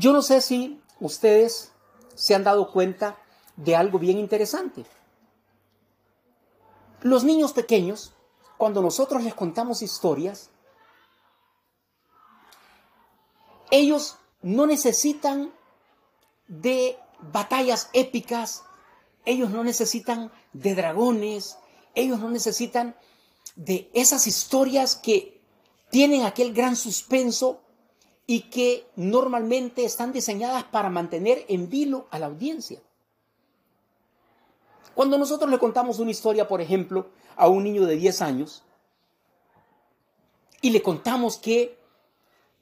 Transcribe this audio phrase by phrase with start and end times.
[0.00, 1.72] Yo no sé si ustedes
[2.14, 3.18] se han dado cuenta
[3.56, 4.86] de algo bien interesante.
[7.02, 8.14] Los niños pequeños,
[8.56, 10.48] cuando nosotros les contamos historias,
[13.70, 15.52] ellos no necesitan
[16.48, 18.62] de batallas épicas,
[19.26, 21.58] ellos no necesitan de dragones,
[21.94, 22.96] ellos no necesitan
[23.54, 25.42] de esas historias que
[25.90, 27.60] tienen aquel gran suspenso
[28.30, 32.80] y que normalmente están diseñadas para mantener en vilo a la audiencia.
[34.94, 38.62] Cuando nosotros le contamos una historia, por ejemplo, a un niño de 10 años,
[40.60, 41.76] y le contamos que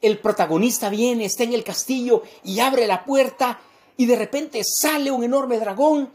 [0.00, 3.60] el protagonista viene, está en el castillo y abre la puerta
[3.98, 6.10] y de repente sale un enorme dragón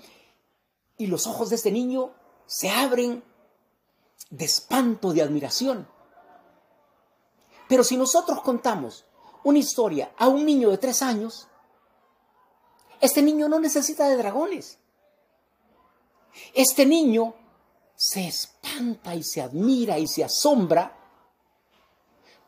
[0.98, 2.10] y los ojos de este niño
[2.48, 3.24] se abren
[4.32, 5.88] de espanto, de admiración.
[7.68, 9.06] Pero si nosotros contamos
[9.44, 11.48] una historia a un niño de tres años,
[13.02, 14.80] este niño no necesita de dragones.
[16.54, 17.36] Este niño
[17.96, 21.00] se espanta y se admira y se asombra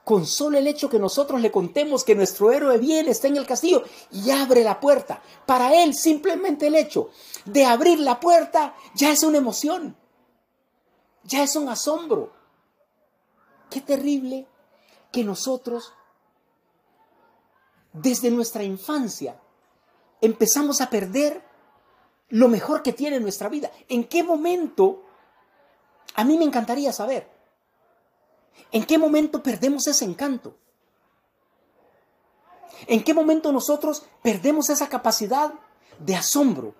[0.06, 3.48] con solo el hecho que nosotros le contemos que nuestro héroe viene, está en el
[3.48, 5.22] castillo y abre la puerta.
[5.48, 7.10] Para él simplemente el hecho
[7.46, 9.98] de abrir la puerta ya es una emoción,
[11.24, 12.32] ya es un asombro.
[13.72, 14.48] Qué terrible
[15.12, 15.92] que nosotros
[17.96, 19.40] desde nuestra infancia
[20.22, 21.42] empezamos a perder
[22.30, 23.72] lo mejor que tiene nuestra vida.
[23.88, 25.04] ¿En qué momento?
[26.16, 27.30] A mí me encantaría saber.
[28.72, 30.58] ¿En qué momento perdemos ese encanto?
[32.88, 35.54] ¿En qué momento nosotros perdemos esa capacidad
[36.00, 36.76] de asombro?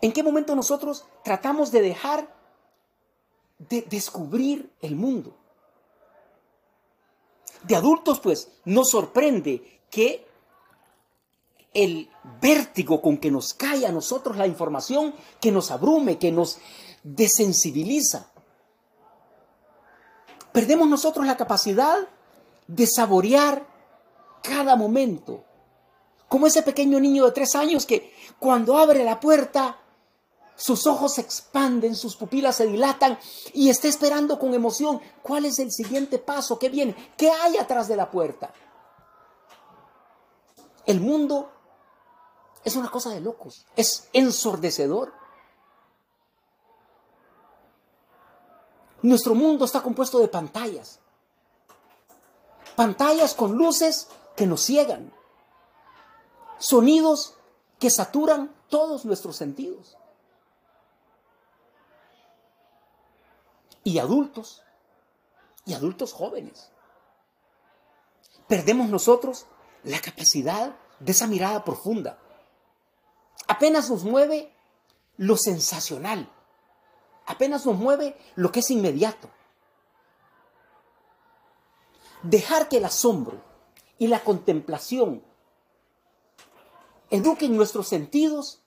[0.00, 2.34] ¿En qué momento nosotros tratamos de dejar
[3.58, 5.36] de descubrir el mundo?
[7.66, 10.26] De adultos, pues, nos sorprende que
[11.74, 12.08] el
[12.40, 16.58] vértigo con que nos cae a nosotros la información, que nos abrume, que nos
[17.02, 18.30] desensibiliza,
[20.56, 21.98] Perdemos nosotros la capacidad
[22.66, 23.66] de saborear
[24.42, 25.44] cada momento.
[26.28, 29.78] Como ese pequeño niño de tres años que cuando abre la puerta,
[30.56, 33.18] sus ojos se expanden, sus pupilas se dilatan
[33.52, 37.88] y está esperando con emoción cuál es el siguiente paso, qué viene, qué hay atrás
[37.88, 38.52] de la puerta.
[40.86, 41.50] El mundo
[42.64, 45.12] es una cosa de locos, es ensordecedor.
[49.02, 51.00] Nuestro mundo está compuesto de pantallas.
[52.76, 55.12] Pantallas con luces que nos ciegan.
[56.58, 57.34] Sonidos
[57.78, 59.96] que saturan todos nuestros sentidos.
[63.86, 64.64] Y adultos,
[65.64, 66.72] y adultos jóvenes.
[68.48, 69.46] Perdemos nosotros
[69.84, 72.18] la capacidad de esa mirada profunda.
[73.46, 74.52] Apenas nos mueve
[75.18, 76.28] lo sensacional,
[77.26, 79.30] apenas nos mueve lo que es inmediato.
[82.24, 83.40] Dejar que el asombro
[83.98, 85.22] y la contemplación
[87.10, 88.62] eduquen nuestros sentidos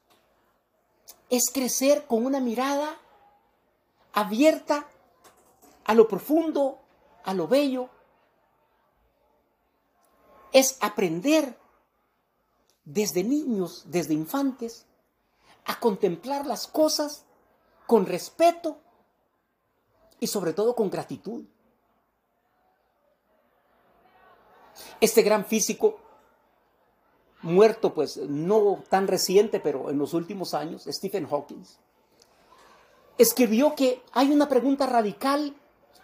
[1.30, 2.98] es crecer con una mirada
[4.14, 4.88] abierta
[5.90, 6.78] a lo profundo,
[7.24, 7.90] a lo bello.
[10.52, 11.58] Es aprender
[12.86, 14.86] desde niños, desde infantes,
[15.66, 17.26] a contemplar las cosas
[17.88, 18.78] con respeto
[20.20, 21.46] y sobre todo con gratitud.
[25.02, 25.98] Este gran físico,
[27.42, 31.64] muerto pues no tan reciente, pero en los últimos años, Stephen Hawking,
[33.18, 35.56] escribió que hay una pregunta radical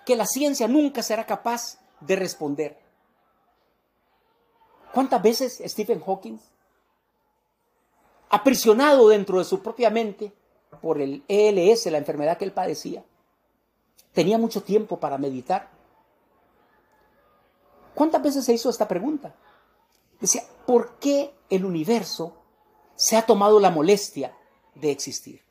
[0.05, 2.77] que la ciencia nunca será capaz de responder.
[4.93, 6.37] ¿Cuántas veces Stephen Hawking,
[8.29, 10.31] aprisionado dentro de su propia mente,
[10.75, 13.03] por el ELS, la enfermedad que él padecía.
[14.13, 15.69] Tenía mucho tiempo para meditar.
[17.93, 19.35] ¿Cuántas veces se hizo esta pregunta?
[20.19, 22.33] Decía, ¿por qué el universo
[22.95, 24.35] se ha tomado la molestia
[24.75, 25.41] de existir?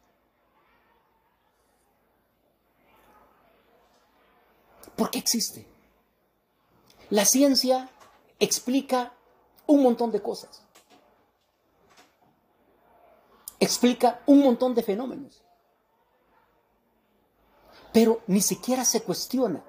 [4.97, 5.67] ¿Por qué existe?
[7.11, 7.91] La ciencia
[8.39, 9.13] explica
[9.67, 10.65] un montón de cosas
[13.65, 15.43] explica un montón de fenómenos.
[17.93, 19.65] Pero ni siquiera se cuestiona,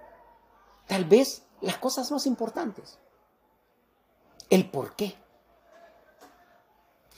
[0.88, 2.98] tal vez, las cosas más importantes.
[4.50, 5.16] El por qué.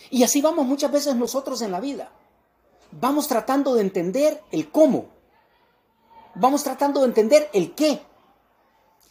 [0.09, 2.11] Y así vamos muchas veces nosotros en la vida.
[2.91, 5.09] Vamos tratando de entender el cómo.
[6.39, 8.01] Vamos tratando de entender el qué.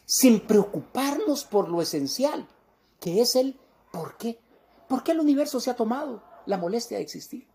[0.05, 2.47] Sin preocuparnos por lo esencial,
[3.01, 3.59] que es el
[3.91, 4.39] por qué.
[4.87, 7.45] ¿Por qué el universo se ha tomado la molestia de existir?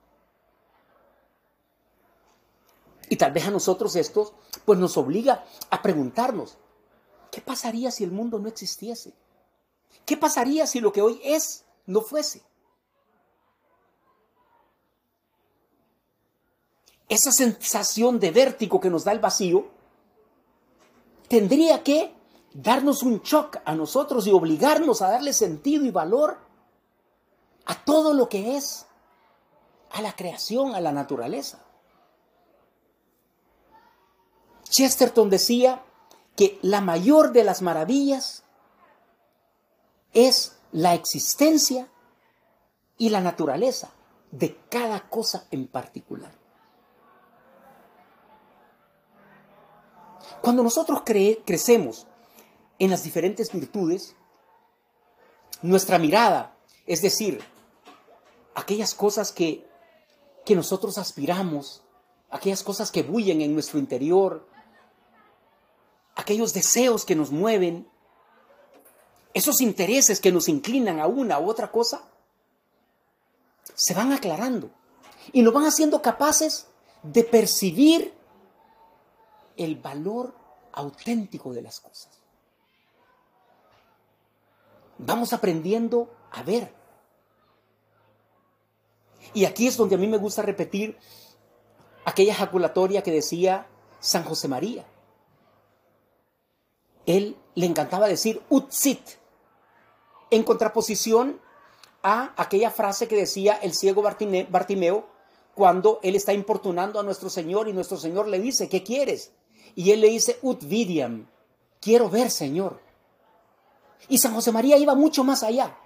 [3.08, 4.34] Y tal vez a nosotros esto
[4.66, 6.58] pues nos obliga a preguntarnos,
[7.30, 9.14] ¿qué pasaría si el mundo no existiese?
[10.04, 12.42] ¿Qué pasaría si lo que hoy es no fuese?
[17.12, 19.66] Esa sensación de vértigo que nos da el vacío
[21.28, 22.14] tendría que
[22.54, 26.38] darnos un shock a nosotros y obligarnos a darle sentido y valor
[27.66, 28.86] a todo lo que es,
[29.90, 31.62] a la creación, a la naturaleza.
[34.70, 35.82] Chesterton decía
[36.34, 38.42] que la mayor de las maravillas
[40.14, 41.90] es la existencia
[42.96, 43.90] y la naturaleza
[44.30, 46.41] de cada cosa en particular.
[50.40, 52.06] Cuando nosotros crecemos
[52.78, 54.14] en las diferentes virtudes,
[55.62, 57.42] nuestra mirada, es decir,
[58.54, 59.66] aquellas cosas que,
[60.44, 61.82] que nosotros aspiramos,
[62.30, 64.46] aquellas cosas que bullen en nuestro interior,
[66.16, 67.88] aquellos deseos que nos mueven,
[69.34, 72.02] esos intereses que nos inclinan a una u otra cosa,
[73.74, 74.70] se van aclarando
[75.32, 76.66] y nos van haciendo capaces
[77.02, 78.12] de percibir
[79.62, 80.34] el valor
[80.72, 82.10] auténtico de las cosas.
[84.98, 86.74] Vamos aprendiendo a ver.
[89.34, 90.98] Y aquí es donde a mí me gusta repetir
[92.04, 93.66] aquella ejaculatoria que decía
[94.00, 94.84] San José María
[97.06, 99.00] él le encantaba decir utsit,
[100.30, 101.40] en contraposición
[102.02, 105.06] a aquella frase que decía el ciego Bartimeo
[105.54, 109.32] cuando él está importunando a nuestro Señor y nuestro Señor le dice, ¿qué quieres?
[109.74, 111.26] Y él le dice, ut vidiam,
[111.80, 112.80] quiero ver, Señor.
[114.08, 115.76] Y San José María iba mucho más allá.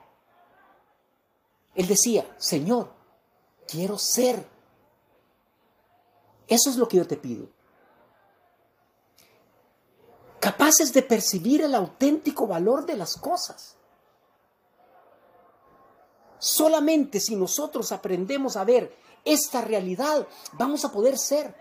[1.75, 2.90] Él decía, Señor,
[3.69, 4.46] quiero ser.
[6.49, 7.49] Eso es lo que yo te pido
[10.46, 13.75] capaces de percibir el auténtico valor de las cosas.
[16.38, 21.52] Solamente si nosotros aprendemos a ver esta realidad, vamos a poder ser.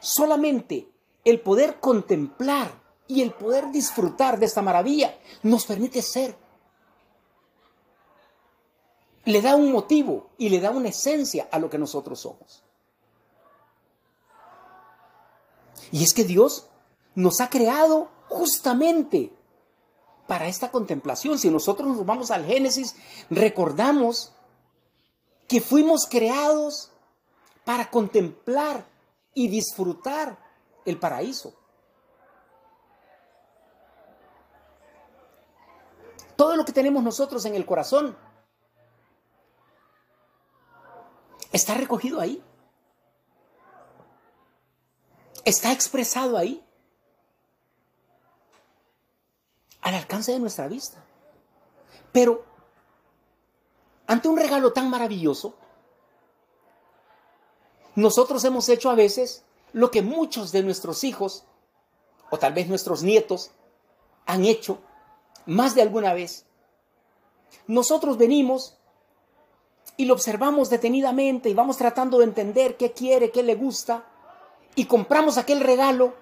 [0.00, 0.88] Solamente
[1.24, 2.72] el poder contemplar
[3.06, 6.36] y el poder disfrutar de esta maravilla nos permite ser.
[9.24, 12.62] Le da un motivo y le da una esencia a lo que nosotros somos.
[15.90, 16.68] Y es que Dios
[17.14, 19.32] nos ha creado justamente
[20.26, 21.38] para esta contemplación.
[21.38, 22.94] Si nosotros nos vamos al Génesis,
[23.30, 24.32] recordamos
[25.48, 26.90] que fuimos creados
[27.64, 28.86] para contemplar
[29.38, 30.36] y disfrutar
[30.84, 31.54] el paraíso.
[36.34, 38.18] Todo lo que tenemos nosotros en el corazón
[41.52, 42.42] está recogido ahí.
[45.44, 46.60] Está expresado ahí,
[49.82, 51.00] al alcance de nuestra vista.
[52.10, 52.44] Pero,
[54.08, 55.56] ante un regalo tan maravilloso,
[57.98, 59.42] nosotros hemos hecho a veces
[59.72, 61.42] lo que muchos de nuestros hijos,
[62.30, 63.50] o tal vez nuestros nietos,
[64.24, 64.78] han hecho
[65.46, 66.46] más de alguna vez.
[67.66, 68.76] Nosotros venimos
[69.96, 74.04] y lo observamos detenidamente y vamos tratando de entender qué quiere, qué le gusta,
[74.76, 76.14] y compramos aquel regalo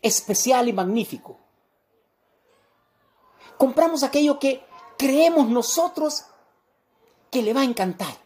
[0.00, 1.36] especial y magnífico.
[3.58, 4.64] Compramos aquello que
[4.96, 6.24] creemos nosotros
[7.30, 8.22] que le va a encantar.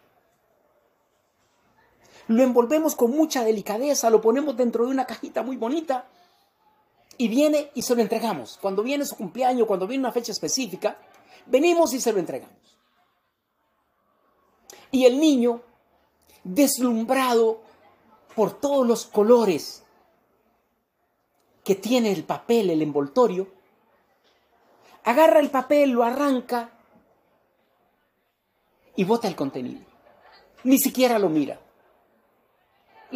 [2.28, 6.06] Lo envolvemos con mucha delicadeza, lo ponemos dentro de una cajita muy bonita
[7.18, 8.58] y viene y se lo entregamos.
[8.60, 10.98] Cuando viene su cumpleaños, cuando viene una fecha específica,
[11.46, 12.56] venimos y se lo entregamos.
[14.90, 15.62] Y el niño,
[16.42, 17.60] deslumbrado
[18.34, 19.84] por todos los colores
[21.64, 23.48] que tiene el papel, el envoltorio,
[25.04, 26.70] agarra el papel, lo arranca
[28.96, 29.84] y bota el contenido.
[30.64, 31.60] Ni siquiera lo mira.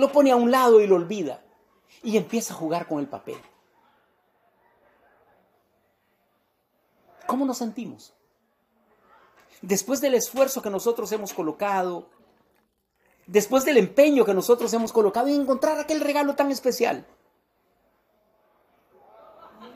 [0.01, 1.43] Lo pone a un lado y lo olvida
[2.03, 3.39] y empieza a jugar con el papel.
[7.27, 8.15] ¿Cómo nos sentimos?
[9.61, 12.09] Después del esfuerzo que nosotros hemos colocado,
[13.27, 17.07] después del empeño que nosotros hemos colocado en encontrar aquel regalo tan especial.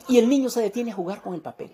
[0.07, 1.71] Y el niño se detiene a jugar con el papel.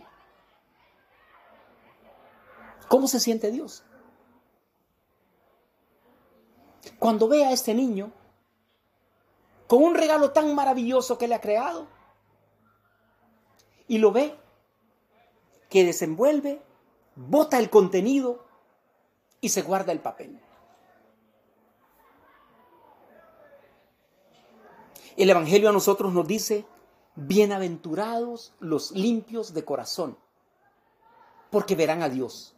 [2.90, 3.86] ¿Cómo se siente Dios?
[7.00, 8.12] Cuando ve a este niño
[9.72, 11.88] con un regalo tan maravilloso que le ha creado
[13.88, 14.38] y lo ve
[15.70, 16.62] que desenvuelve,
[17.16, 18.46] bota el contenido
[19.40, 20.42] y se guarda el papel.
[25.16, 26.66] El Evangelio a nosotros nos dice,
[27.16, 30.18] bienaventurados los limpios de corazón,
[31.50, 32.58] porque verán a Dios.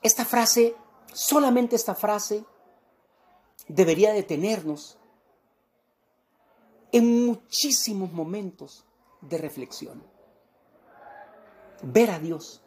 [0.00, 0.74] Esta frase,
[1.12, 2.44] solamente esta frase,
[3.66, 4.98] debería detenernos
[6.92, 8.84] en muchísimos momentos
[9.20, 10.02] de reflexión.
[11.82, 12.62] Ver a Dios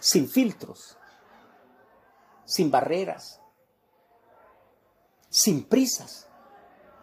[0.00, 0.96] sin filtros,
[2.44, 3.40] sin barreras,
[5.28, 6.26] sin prisas.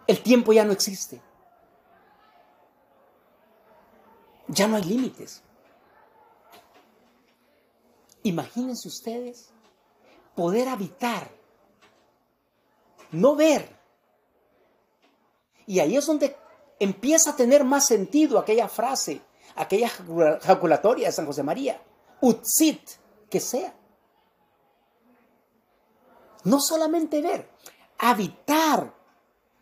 [0.07, 1.21] El tiempo ya no existe.
[4.47, 5.43] Ya no hay límites.
[8.27, 9.49] Imagínense ustedes
[10.35, 11.31] poder habitar,
[13.11, 13.73] no ver.
[15.65, 16.35] Y ahí es donde
[16.77, 19.21] empieza a tener más sentido aquella frase,
[19.55, 19.87] aquella
[20.41, 21.81] jaculatoria de San José María.
[22.19, 22.81] Utsit,
[23.29, 23.73] que sea.
[26.43, 27.49] No solamente ver,
[27.97, 28.93] habitar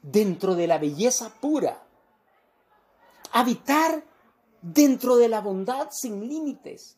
[0.01, 1.83] dentro de la belleza pura.
[3.31, 4.03] Habitar
[4.59, 6.97] dentro de la bondad sin límites.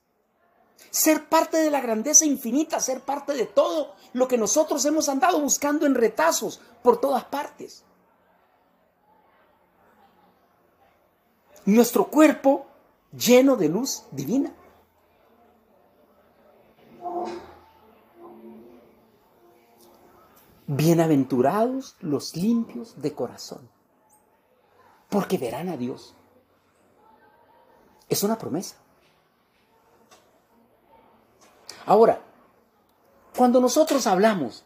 [0.90, 5.40] Ser parte de la grandeza infinita, ser parte de todo lo que nosotros hemos andado
[5.40, 7.84] buscando en retazos por todas partes.
[11.66, 12.66] Nuestro cuerpo
[13.12, 14.54] lleno de luz divina.
[20.66, 23.70] Bienaventurados los limpios de corazón,
[25.10, 26.14] porque verán a Dios.
[28.10, 28.76] Es una promesa.
[31.88, 32.22] Ahora,
[33.38, 34.66] cuando nosotros hablamos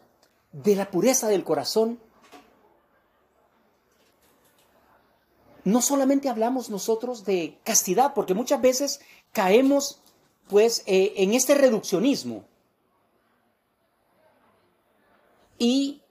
[0.50, 2.00] de la pureza del corazón,
[5.62, 9.00] no solamente hablamos nosotros de castidad, porque muchas veces
[9.32, 10.02] caemos
[10.48, 12.44] pues eh, en este reduccionismo
[15.58, 16.02] y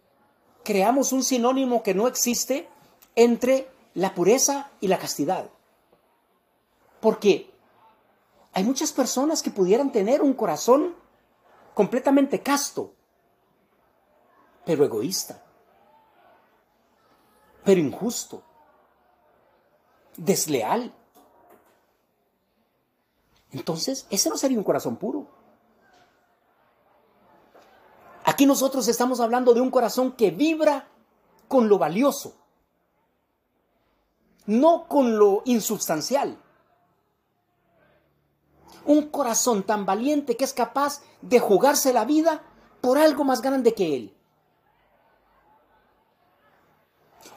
[0.64, 2.70] creamos un sinónimo que no existe
[3.18, 5.50] entre la pureza y la castidad.
[7.02, 7.52] Porque
[8.54, 11.01] hay muchas personas que pudieran tener un corazón
[11.74, 12.94] completamente casto,
[14.66, 15.44] pero egoísta,
[17.64, 18.44] pero injusto,
[20.18, 20.94] desleal.
[23.52, 25.28] Entonces, ese no sería un corazón puro.
[28.24, 30.88] Aquí nosotros estamos hablando de un corazón que vibra
[31.48, 32.36] con lo valioso,
[34.46, 36.38] no con lo insubstancial.
[38.86, 42.44] Un corazón tan valiente que es capaz de jugarse la vida
[42.82, 44.18] por algo más grande que él.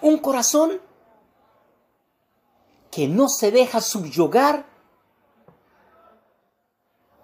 [0.01, 0.81] Un corazón
[2.91, 4.65] que no se deja subyugar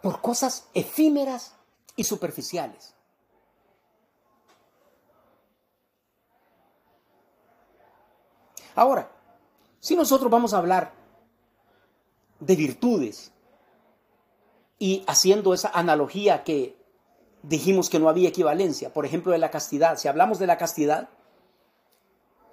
[0.03, 1.55] por cosas efímeras
[1.97, 2.95] y superficiales.
[8.75, 9.11] Ahora,
[9.81, 10.93] si nosotros vamos a hablar
[12.39, 13.33] de virtudes
[14.81, 16.75] y haciendo esa analogía que
[17.43, 21.11] dijimos que no había equivalencia, por ejemplo, de la castidad, si hablamos de la castidad,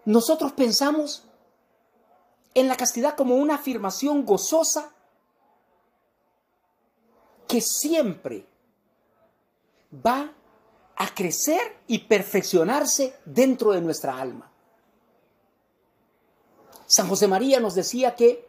[0.03, 1.24] nosotros pensamos
[2.53, 4.91] en la castidad como una afirmación gozosa
[7.48, 8.46] que siempre
[10.05, 10.34] va
[10.98, 14.51] a crecer y perfeccionarse dentro de nuestra alma.
[16.88, 18.47] San José María nos decía que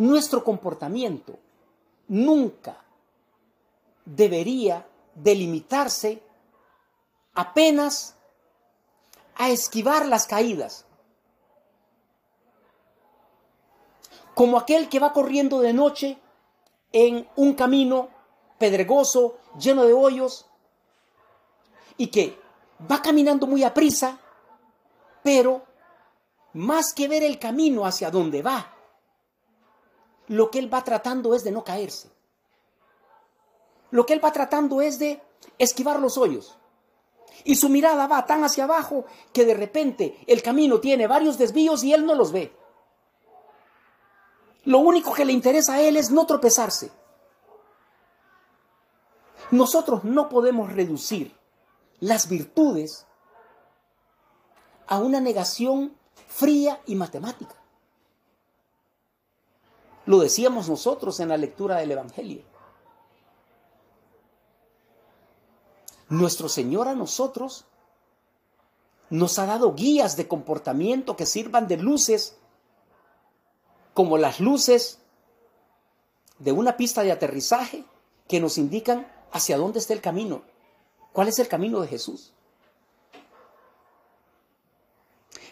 [0.00, 1.38] nuestro comportamiento
[2.08, 2.82] nunca
[4.04, 6.22] debería delimitarse
[7.34, 8.16] apenas
[9.36, 10.86] a esquivar las caídas.
[14.34, 16.18] Como aquel que va corriendo de noche
[16.92, 18.08] en un camino
[18.58, 20.46] pedregoso, lleno de hoyos,
[21.98, 22.40] y que
[22.90, 24.18] va caminando muy a prisa,
[25.22, 25.62] pero
[26.54, 28.79] más que ver el camino hacia donde va,
[30.30, 32.08] lo que él va tratando es de no caerse.
[33.90, 35.20] Lo que él va tratando es de
[35.58, 36.56] esquivar los hoyos.
[37.42, 41.82] Y su mirada va tan hacia abajo que de repente el camino tiene varios desvíos
[41.82, 42.54] y él no los ve.
[44.66, 46.92] Lo único que le interesa a él es no tropezarse.
[49.50, 51.36] Nosotros no podemos reducir
[51.98, 53.04] las virtudes
[54.86, 55.96] a una negación
[56.28, 57.59] fría y matemática.
[60.10, 62.42] Lo decíamos nosotros en la lectura del Evangelio.
[66.08, 67.64] Nuestro Señor a nosotros
[69.08, 72.36] nos ha dado guías de comportamiento que sirvan de luces,
[73.94, 74.98] como las luces
[76.40, 77.84] de una pista de aterrizaje
[78.26, 80.42] que nos indican hacia dónde está el camino,
[81.12, 82.32] cuál es el camino de Jesús.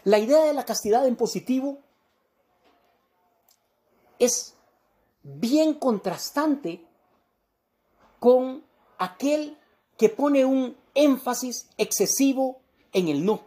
[0.02, 1.78] La idea de la castidad en positivo
[4.18, 4.56] es
[5.22, 6.84] bien contrastante
[8.18, 8.64] con
[8.98, 9.56] aquel
[9.96, 12.60] que pone un énfasis excesivo
[12.92, 13.40] en el no.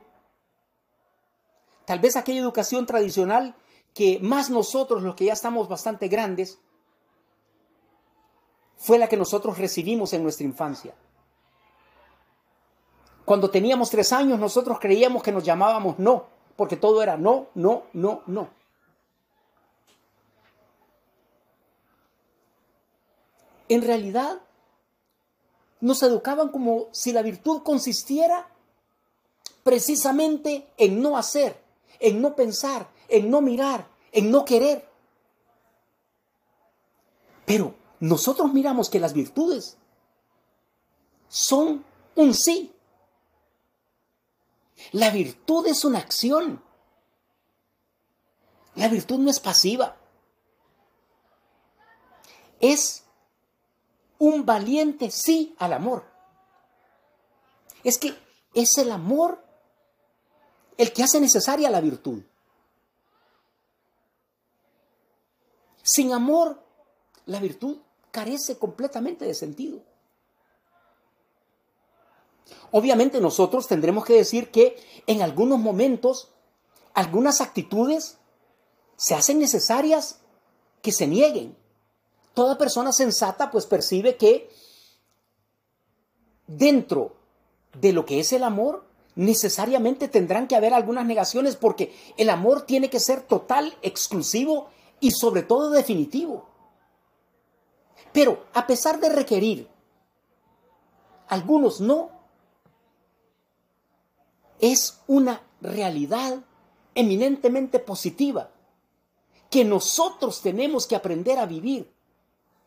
[1.85, 3.55] Tal vez aquella educación tradicional
[3.93, 6.59] que más nosotros, los que ya estamos bastante grandes,
[8.77, 10.95] fue la que nosotros recibimos en nuestra infancia.
[13.25, 16.25] Cuando teníamos tres años nosotros creíamos que nos llamábamos no,
[16.55, 18.60] porque todo era no, no, no, no.
[23.71, 24.41] En realidad,
[25.79, 28.49] nos educaban como si la virtud consistiera
[29.63, 31.57] precisamente en no hacer,
[32.01, 34.85] en no pensar, en no mirar, en no querer.
[37.45, 39.77] Pero nosotros miramos que las virtudes
[41.29, 41.85] son
[42.17, 42.73] un sí.
[44.91, 46.61] La virtud es una acción.
[48.75, 49.95] La virtud no es pasiva.
[52.59, 53.05] Es
[54.21, 56.05] un valiente sí al amor.
[57.83, 58.15] Es que
[58.53, 59.43] es el amor
[60.77, 62.21] el que hace necesaria la virtud.
[65.81, 66.63] Sin amor,
[67.25, 67.79] la virtud
[68.11, 69.81] carece completamente de sentido.
[72.69, 76.29] Obviamente nosotros tendremos que decir que en algunos momentos
[76.93, 78.19] algunas actitudes
[78.97, 80.19] se hacen necesarias
[80.83, 81.60] que se nieguen.
[82.33, 84.49] Toda persona sensata pues percibe que
[86.47, 87.15] dentro
[87.79, 88.85] de lo que es el amor
[89.15, 95.11] necesariamente tendrán que haber algunas negaciones porque el amor tiene que ser total, exclusivo y
[95.11, 96.47] sobre todo definitivo.
[98.13, 99.67] Pero a pesar de requerir
[101.27, 102.11] algunos no,
[104.59, 106.43] es una realidad
[106.93, 108.51] eminentemente positiva
[109.49, 111.91] que nosotros tenemos que aprender a vivir.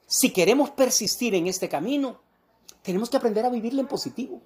[0.07, 2.21] Si queremos persistir en este camino,
[2.83, 4.43] tenemos que aprender a vivirlo en positivo.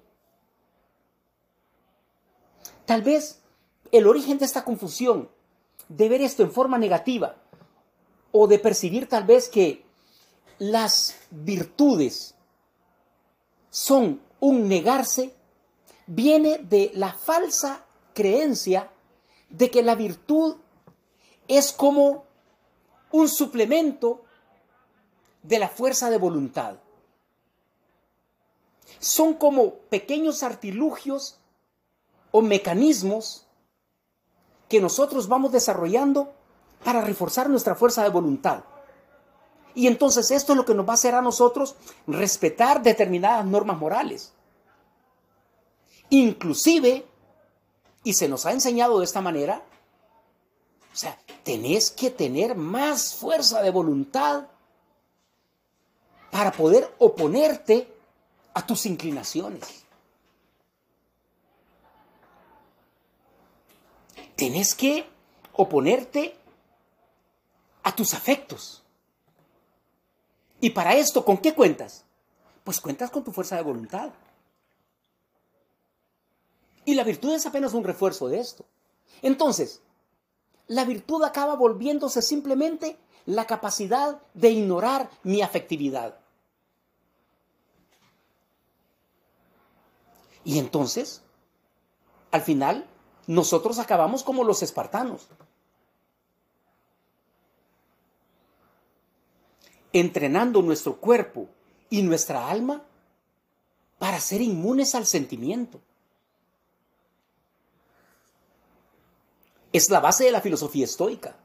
[2.85, 3.41] Tal vez
[3.91, 5.29] el origen de esta confusión,
[5.89, 7.35] de ver esto en forma negativa,
[8.31, 9.83] o de percibir tal vez que
[10.59, 12.35] las virtudes
[13.69, 15.33] son un negarse,
[16.07, 18.91] viene de la falsa creencia
[19.49, 20.57] de que la virtud
[21.47, 22.25] es como
[23.11, 24.23] un suplemento
[25.43, 26.77] de la fuerza de voluntad.
[28.99, 31.39] Son como pequeños artilugios
[32.31, 33.45] o mecanismos
[34.67, 36.33] que nosotros vamos desarrollando
[36.83, 38.63] para reforzar nuestra fuerza de voluntad.
[39.75, 41.75] Y entonces esto es lo que nos va a hacer a nosotros
[42.07, 44.33] respetar determinadas normas morales.
[46.09, 47.05] Inclusive,
[48.03, 49.63] y se nos ha enseñado de esta manera,
[50.91, 54.47] o sea, tenés que tener más fuerza de voluntad
[56.31, 57.91] para poder oponerte
[58.53, 59.83] a tus inclinaciones.
[64.35, 65.05] Tenés que
[65.53, 66.35] oponerte
[67.83, 68.83] a tus afectos.
[70.61, 72.05] Y para esto, ¿con qué cuentas?
[72.63, 74.11] Pues cuentas con tu fuerza de voluntad.
[76.85, 78.65] Y la virtud es apenas un refuerzo de esto.
[79.21, 79.81] Entonces,
[80.67, 82.97] la virtud acaba volviéndose simplemente
[83.29, 86.17] la capacidad de ignorar mi afectividad.
[90.43, 91.21] Y entonces,
[92.31, 92.87] al final,
[93.27, 95.27] nosotros acabamos como los espartanos.
[99.91, 101.49] entrenando nuestro cuerpo
[101.89, 102.85] y nuestra alma
[103.97, 105.81] para ser inmunes al sentimiento.
[109.73, 111.38] Es la base de la filosofía estoica.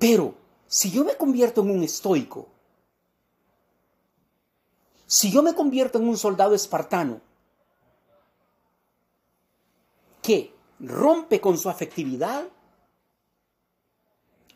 [0.00, 0.34] Pero
[0.66, 2.48] si yo me convierto en un estoico,
[5.06, 7.20] si yo me convierto en un soldado espartano
[10.22, 12.48] que rompe con su afectividad,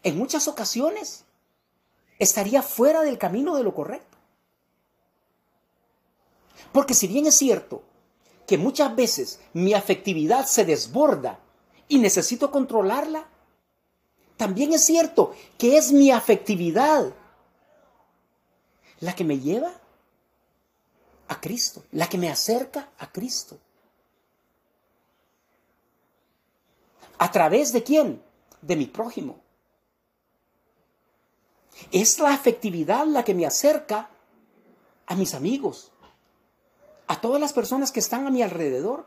[0.03, 1.27] en muchas ocasiones
[2.19, 4.17] estaría fuera del camino de lo correcto.
[6.73, 7.83] Porque si bien es cierto
[8.47, 11.39] que muchas veces mi afectividad se desborda
[11.87, 13.29] y necesito controlarla,
[14.37, 17.13] también es cierto que es mi afectividad
[19.01, 19.73] la que me lleva
[21.29, 23.59] a Cristo, la que me acerca a Cristo.
[27.19, 28.23] ¿A través de quién?
[28.61, 29.41] De mi prójimo.
[31.91, 34.11] Es la afectividad la que me acerca
[35.07, 35.93] a mis amigos,
[37.07, 39.07] a todas las personas que están a mi alrededor.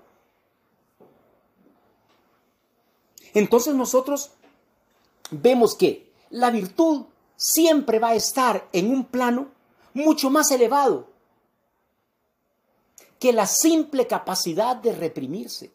[3.33, 4.31] Entonces nosotros
[5.31, 9.49] vemos que la virtud siempre va a estar en un plano
[9.93, 11.07] mucho más elevado
[13.19, 15.71] que la simple capacidad de reprimirse.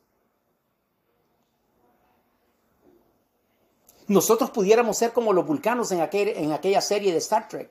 [4.06, 7.70] Nosotros pudiéramos ser como los vulcanos en, en aquella serie de Star Trek.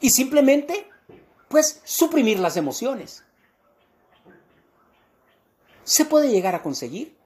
[0.00, 0.88] Y simplemente,
[1.48, 3.24] pues, suprimir las emociones.
[5.82, 7.16] Se puede llegar a conseguir.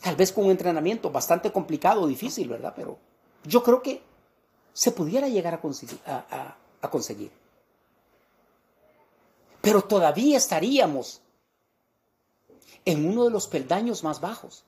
[0.00, 2.72] Tal vez con un entrenamiento bastante complicado difícil, ¿verdad?
[2.74, 2.98] Pero
[3.44, 4.02] yo creo que
[4.72, 7.30] se pudiera llegar a conseguir, a conseguir.
[9.60, 11.20] Pero todavía estaríamos
[12.84, 14.64] en uno de los peldaños más bajos.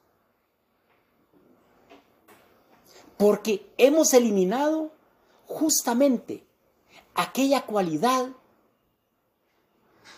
[3.16, 4.90] Porque hemos eliminado
[5.46, 6.44] justamente
[7.14, 8.28] aquella cualidad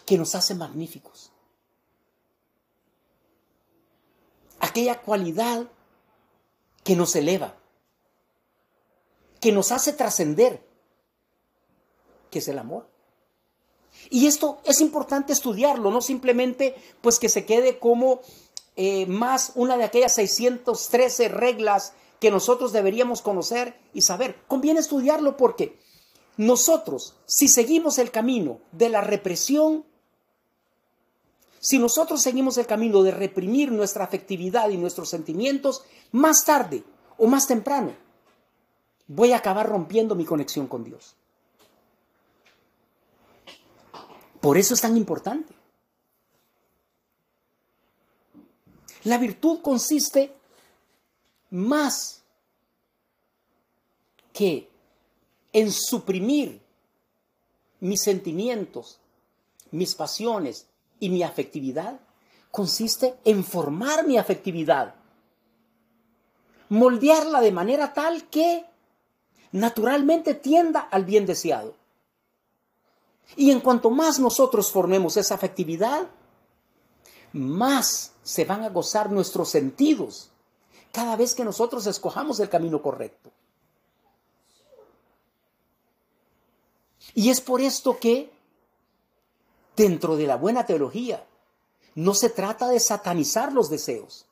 [0.06, 1.30] que nos hace magníficos.
[4.74, 5.68] Aquella cualidad
[6.82, 7.54] que nos eleva,
[9.38, 10.66] que nos hace trascender,
[12.28, 12.88] que es el amor.
[14.10, 18.20] Y esto es importante estudiarlo, no simplemente pues que se quede como
[18.74, 24.42] eh, más una de aquellas 613 reglas que nosotros deberíamos conocer y saber.
[24.48, 25.78] Conviene estudiarlo porque
[26.36, 29.84] nosotros, si seguimos el camino de la represión,
[31.64, 36.84] si nosotros seguimos el camino de reprimir nuestra afectividad y nuestros sentimientos, más tarde
[37.16, 37.94] o más temprano
[39.06, 41.16] voy a acabar rompiendo mi conexión con Dios.
[44.42, 45.54] Por eso es tan importante.
[49.04, 50.34] La virtud consiste
[51.48, 52.22] más
[54.34, 54.68] que
[55.54, 56.60] en suprimir
[57.80, 58.98] mis sentimientos,
[59.70, 60.66] mis pasiones
[61.00, 62.00] y mi afectividad,
[62.50, 64.94] consiste en formar mi afectividad,
[66.68, 68.64] moldearla de manera tal que
[69.52, 71.74] naturalmente tienda al bien deseado.
[73.36, 76.08] Y en cuanto más nosotros formemos esa afectividad,
[77.32, 80.30] más se van a gozar nuestros sentidos
[80.92, 83.30] cada vez que nosotros escojamos el camino correcto.
[87.14, 88.33] Y es por esto que
[89.76, 91.26] dentro de la buena teología
[91.94, 94.26] no se trata de satanizar los deseos.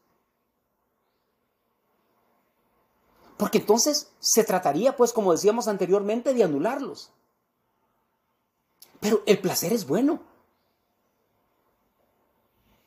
[3.37, 7.11] Porque entonces se trataría, pues como decíamos anteriormente, de anularlos.
[9.01, 10.21] Pero el placer es bueno.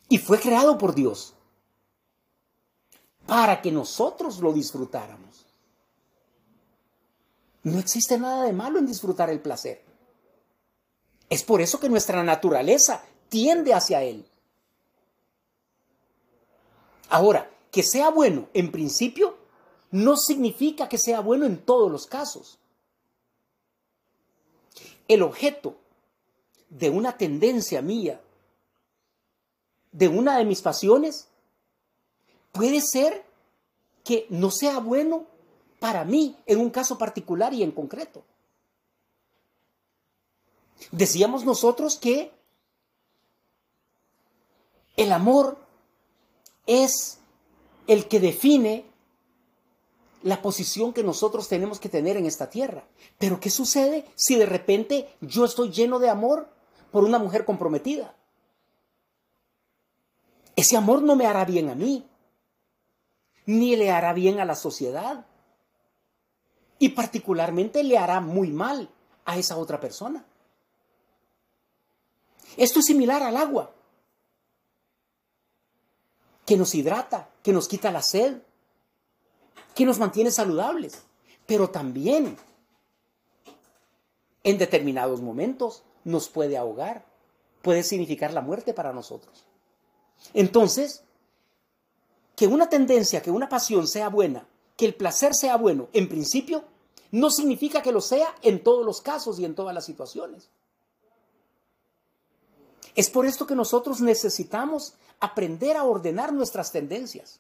[0.07, 1.33] Y fue creado por Dios
[3.25, 5.45] para que nosotros lo disfrutáramos.
[7.63, 9.84] No existe nada de malo en disfrutar el placer.
[11.29, 14.25] Es por eso que nuestra naturaleza tiende hacia él.
[17.09, 19.37] Ahora, que sea bueno en principio
[19.91, 22.59] no significa que sea bueno en todos los casos.
[25.07, 25.77] El objeto
[26.69, 28.21] de una tendencia mía,
[29.91, 31.27] de una de mis pasiones,
[32.51, 33.25] puede ser
[34.03, 35.25] que no sea bueno
[35.79, 38.23] para mí en un caso particular y en concreto.
[40.91, 42.31] Decíamos nosotros que
[44.97, 45.57] el amor
[46.65, 47.19] es
[47.87, 48.85] el que define
[50.23, 52.85] la posición que nosotros tenemos que tener en esta tierra.
[53.19, 56.49] Pero ¿qué sucede si de repente yo estoy lleno de amor
[56.95, 58.15] por una mujer comprometida.
[60.55, 62.07] Ese amor no me hará bien a mí,
[63.45, 65.25] ni le hará bien a la sociedad.
[66.79, 68.89] Y particularmente le hará muy mal
[69.25, 70.25] a esa otra persona.
[72.57, 73.71] Esto es similar al agua,
[76.45, 78.41] que nos hidrata, que nos quita la sed,
[79.73, 81.03] que nos mantiene saludables,
[81.45, 82.37] pero también
[84.43, 87.05] en determinados momentos nos puede ahogar,
[87.61, 89.45] puede significar la muerte para nosotros.
[90.33, 91.03] Entonces,
[92.35, 96.63] que una tendencia, que una pasión sea buena, que el placer sea bueno, en principio,
[97.11, 100.49] no significa que lo sea en todos los casos y en todas las situaciones.
[102.95, 107.39] Es por esto que nosotros necesitamos aprender a ordenar nuestras tendencias.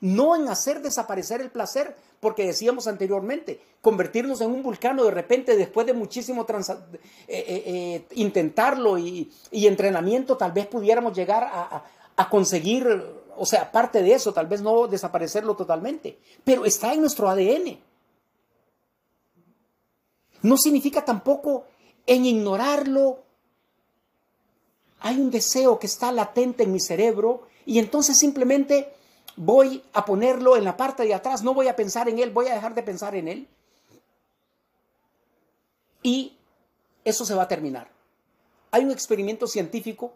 [0.00, 5.56] no en hacer desaparecer el placer, porque decíamos anteriormente, convertirnos en un vulcano de repente
[5.56, 6.56] después de muchísimo eh,
[7.28, 11.84] eh, eh, intentarlo y, entrenamiento, tal vez pudiéramos llegar a,
[12.16, 12.86] a conseguir,
[13.36, 17.78] o sea, parte de eso, tal vez no desaparecerlo totalmente, pero está en nuestro ADN.
[20.42, 21.64] No significa tampoco
[22.06, 23.20] en ignorarlo.
[25.02, 28.94] Hay un deseo que está latente en mi cerebro y entonces simplemente
[29.36, 32.46] voy a ponerlo en la parte de atrás, no voy a pensar en él, voy
[32.46, 33.48] a dejar de pensar en él.
[36.04, 36.36] Y
[37.04, 37.90] eso se va a terminar.
[38.70, 40.12] Hay un experimento científico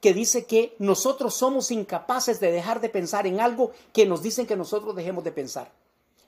[0.00, 4.46] que dice que nosotros somos incapaces de dejar de pensar en algo que nos dicen
[4.46, 5.70] que nosotros dejemos de pensar.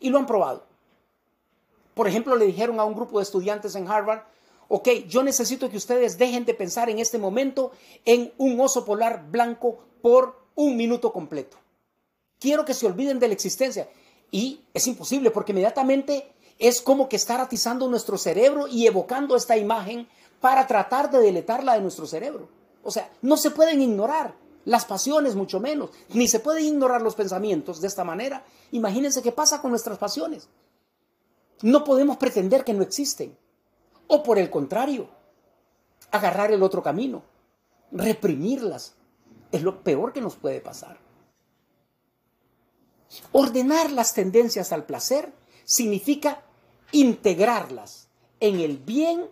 [0.00, 0.64] Y lo han probado.
[1.94, 4.22] Por ejemplo, le dijeron a un grupo de estudiantes en Harvard,
[4.68, 7.72] ok, yo necesito que ustedes dejen de pensar en este momento
[8.04, 11.62] en un oso polar blanco por un minuto completo
[12.42, 13.88] quiero que se olviden de la existencia.
[14.32, 19.56] Y es imposible porque inmediatamente es como que estar atizando nuestro cerebro y evocando esta
[19.56, 20.08] imagen
[20.40, 22.48] para tratar de deletarla de nuestro cerebro.
[22.82, 27.14] O sea, no se pueden ignorar las pasiones, mucho menos, ni se pueden ignorar los
[27.14, 28.44] pensamientos de esta manera.
[28.72, 30.48] Imagínense qué pasa con nuestras pasiones.
[31.62, 33.36] No podemos pretender que no existen.
[34.14, 35.08] O por el contrario,
[36.10, 37.22] agarrar el otro camino,
[37.90, 38.92] reprimirlas.
[39.50, 40.98] Es lo peor que nos puede pasar.
[43.32, 45.32] Ordenar las tendencias al placer
[45.64, 46.42] significa
[46.90, 49.30] integrarlas en el bien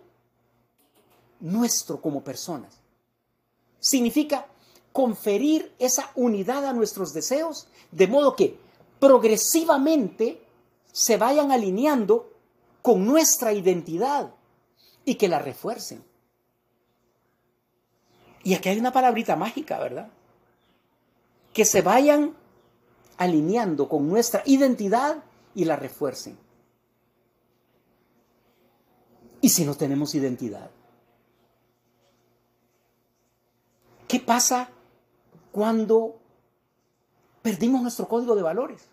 [1.41, 2.79] nuestro como personas.
[3.79, 4.47] Significa
[4.91, 8.57] conferir esa unidad a nuestros deseos de modo que
[8.99, 10.41] progresivamente
[10.91, 12.33] se vayan alineando
[12.81, 14.33] con nuestra identidad
[15.05, 16.03] y que la refuercen.
[18.43, 20.09] Y aquí hay una palabrita mágica, ¿verdad?
[21.53, 22.35] Que se vayan
[23.17, 26.37] alineando con nuestra identidad y la refuercen.
[29.41, 30.69] ¿Y si no tenemos identidad?
[34.07, 34.69] ¿Qué pasa
[35.51, 36.19] cuando
[37.41, 38.90] perdimos nuestro código de valores?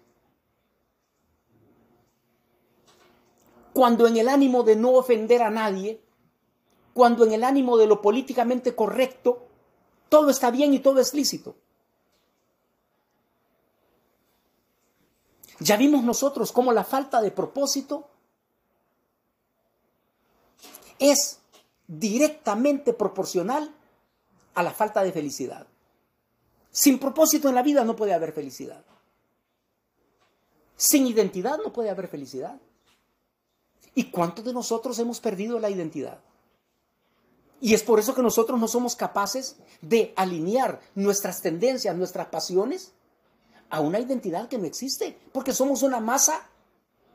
[3.78, 6.02] Cuando en el ánimo de no ofender a nadie,
[6.92, 9.46] cuando en el ánimo de lo políticamente correcto,
[10.08, 11.54] todo está bien y todo es lícito.
[15.60, 18.08] Ya vimos nosotros cómo la falta de propósito
[20.98, 21.38] es
[21.86, 23.72] directamente proporcional
[24.54, 25.68] a la falta de felicidad.
[26.72, 28.84] Sin propósito en la vida no puede haber felicidad.
[30.76, 32.60] Sin identidad no puede haber felicidad.
[33.98, 36.20] ¿Y cuántos de nosotros hemos perdido la identidad?
[37.60, 42.92] Y es por eso que nosotros no somos capaces de alinear nuestras tendencias, nuestras pasiones
[43.68, 46.48] a una identidad que no existe, porque somos una masa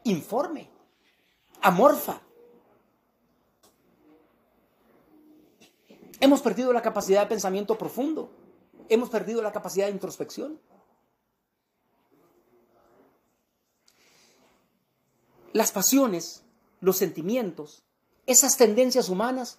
[0.03, 0.69] informe,
[1.61, 2.19] amorfa.
[6.19, 8.29] Hemos perdido la capacidad de pensamiento profundo,
[8.89, 10.59] hemos perdido la capacidad de introspección.
[15.53, 16.42] Las pasiones,
[16.83, 17.81] los sentimientos,
[18.27, 19.57] esas tendencias humanas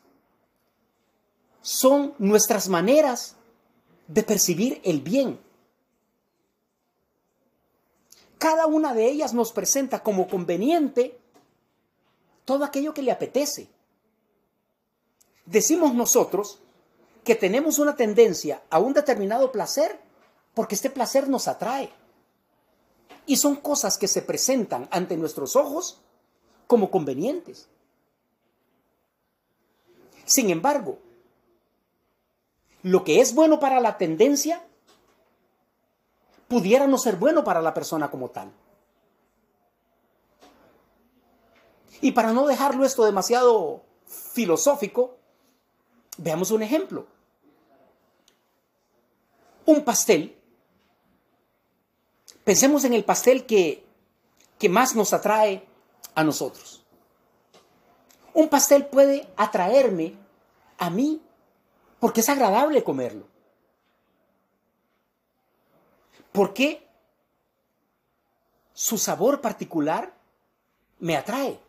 [1.63, 3.37] son nuestras maneras
[4.07, 5.41] de percibir el bien,
[8.45, 11.19] cada una de ellas nos presenta como conveniente
[12.45, 13.71] todo aquello que le apetece.
[15.47, 16.59] Decimos nosotros
[17.25, 19.99] que tenemos una tendencia a un determinado placer
[20.53, 21.91] porque este placer nos atrae.
[23.25, 26.03] Y son cosas que se presentan ante nuestros ojos
[26.67, 27.69] como convenientes.
[30.25, 30.99] Sin embargo,
[32.83, 34.63] lo que es bueno para la tendencia
[36.49, 38.53] pudiera no ser bueno para la persona como tal.
[42.01, 45.17] Y para no dejarlo esto demasiado filosófico,
[46.19, 47.07] veamos un ejemplo.
[49.65, 50.37] Un pastel.
[52.45, 53.87] Pensemos en el pastel que,
[54.59, 55.67] que más nos atrae
[56.15, 56.85] a nosotros.
[58.33, 60.17] Un pastel puede atraerme
[60.79, 61.23] a mí
[62.01, 63.27] porque es agradable comerlo.
[66.33, 66.87] ¿Por qué?
[68.73, 70.13] Su sabor particular
[70.99, 71.61] me atrae.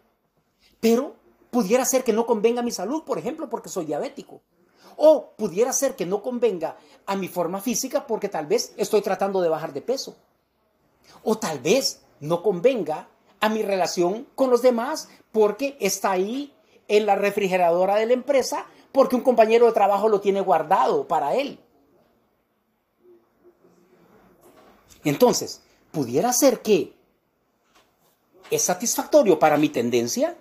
[0.80, 1.16] Pero
[1.52, 4.42] pudiera ser que no convenga a mi salud, por ejemplo, porque soy diabético.
[4.98, 9.40] O pudiera ser que no convenga a mi forma física porque tal vez estoy tratando
[9.42, 10.16] de bajar de peso.
[11.24, 13.08] O tal vez no convenga
[13.40, 16.54] a mi relación con los demás porque está ahí
[16.88, 21.36] en la refrigeradora de la empresa porque un compañero de trabajo lo tiene guardado para
[21.36, 21.60] él.
[25.04, 26.96] Entonces, pudiera ser que
[28.50, 30.36] es satisfactorio para mi tendencia,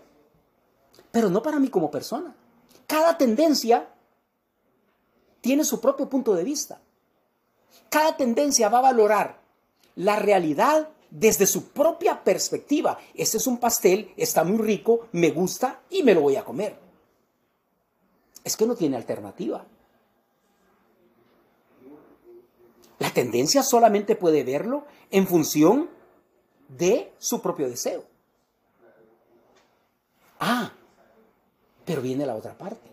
[1.11, 2.35] pero no para mí como persona.
[2.87, 3.89] Cada tendencia
[5.41, 6.81] tiene su propio punto de vista.
[7.91, 9.41] Cada tendencia va a valorar
[9.97, 12.98] la realidad desde su propia perspectiva.
[13.14, 16.77] Este es un pastel, está muy rico, me gusta y me lo voy a comer.
[18.42, 19.64] Es que no tiene alternativa.
[22.98, 25.88] La tendencia solamente puede verlo en función
[26.68, 28.05] de su propio deseo.
[30.40, 30.72] Ah,
[31.85, 32.90] pero viene la otra parte.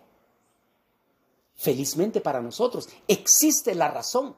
[1.55, 4.35] Felizmente para nosotros existe la razón.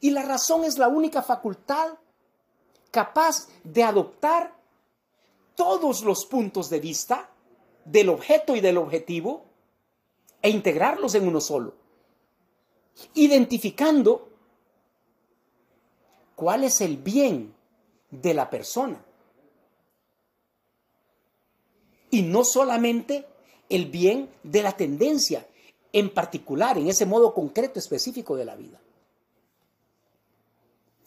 [0.00, 1.94] Y la razón es la única facultad
[2.92, 4.54] capaz de adoptar
[5.56, 7.30] todos los puntos de vista
[7.84, 9.44] del objeto y del objetivo
[10.40, 11.74] e integrarlos en uno solo,
[13.14, 14.28] identificando
[16.36, 17.54] cuál es el bien
[18.10, 19.02] de la persona.
[22.10, 23.26] Y no solamente
[23.70, 25.46] el bien de la tendencia,
[25.94, 28.80] en particular, en ese modo concreto específico de la vida.